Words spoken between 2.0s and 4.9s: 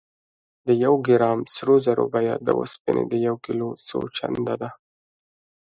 بیه د اوسپنې د یو کیلو څو چنده ده.